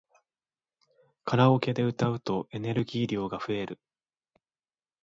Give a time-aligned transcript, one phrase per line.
[1.25, 3.79] カラオケで歌うとエネルギー量が増える